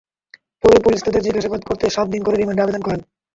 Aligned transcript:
পরে 0.63 0.77
পুলিশ 0.79 0.99
তাঁদের 1.03 1.25
জিজ্ঞাসাবাদ 1.25 1.61
করতে 1.63 1.85
সাত 1.89 2.07
দিন 2.09 2.21
করে 2.23 2.35
রিমান্ডের 2.37 2.65
আবেদন 2.65 2.81
করেন। 2.83 3.01